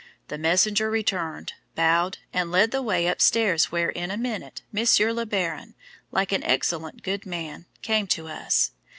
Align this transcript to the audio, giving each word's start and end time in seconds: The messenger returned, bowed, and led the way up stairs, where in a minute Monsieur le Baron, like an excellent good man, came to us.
The 0.29 0.39
messenger 0.39 0.89
returned, 0.89 1.53
bowed, 1.75 2.17
and 2.33 2.49
led 2.49 2.71
the 2.71 2.81
way 2.81 3.07
up 3.07 3.21
stairs, 3.21 3.71
where 3.71 3.89
in 3.91 4.09
a 4.09 4.17
minute 4.17 4.63
Monsieur 4.71 5.13
le 5.13 5.27
Baron, 5.27 5.75
like 6.11 6.31
an 6.31 6.43
excellent 6.43 7.03
good 7.03 7.23
man, 7.27 7.67
came 7.83 8.07
to 8.07 8.27
us. 8.27 8.71